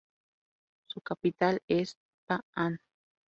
[0.87, 1.95] Su capital es
[2.25, 2.79] Hpa-An.